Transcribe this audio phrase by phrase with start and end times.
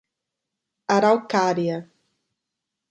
[0.95, 1.87] Araucária